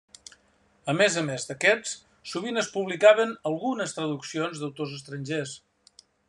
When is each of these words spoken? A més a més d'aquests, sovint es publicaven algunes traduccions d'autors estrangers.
A 0.93 0.93
més 1.01 1.17
a 1.19 1.21
més 1.27 1.43
d'aquests, 1.49 1.91
sovint 2.31 2.57
es 2.63 2.69
publicaven 2.77 3.37
algunes 3.51 3.95
traduccions 3.99 4.63
d'autors 4.65 4.97
estrangers. 4.97 5.55